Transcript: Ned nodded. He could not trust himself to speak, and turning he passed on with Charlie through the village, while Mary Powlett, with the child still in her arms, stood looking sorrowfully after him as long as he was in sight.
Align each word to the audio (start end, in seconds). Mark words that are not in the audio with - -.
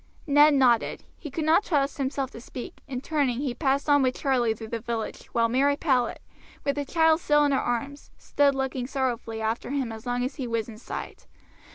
Ned 0.25 0.55
nodded. 0.55 1.03
He 1.15 1.29
could 1.29 1.45
not 1.45 1.63
trust 1.63 1.99
himself 1.99 2.31
to 2.31 2.41
speak, 2.41 2.81
and 2.87 3.03
turning 3.03 3.37
he 3.37 3.53
passed 3.53 3.87
on 3.87 4.01
with 4.01 4.17
Charlie 4.17 4.55
through 4.55 4.69
the 4.69 4.79
village, 4.79 5.25
while 5.27 5.47
Mary 5.47 5.77
Powlett, 5.77 6.23
with 6.63 6.73
the 6.77 6.85
child 6.85 7.19
still 7.21 7.45
in 7.45 7.51
her 7.51 7.59
arms, 7.61 8.09
stood 8.17 8.55
looking 8.55 8.87
sorrowfully 8.87 9.41
after 9.43 9.69
him 9.69 9.91
as 9.91 10.07
long 10.07 10.23
as 10.23 10.37
he 10.37 10.47
was 10.47 10.67
in 10.67 10.79
sight. 10.79 11.27